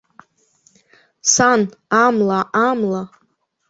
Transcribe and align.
Сан, 1.33 1.61
амла, 2.03 2.39
амла! 2.67 3.03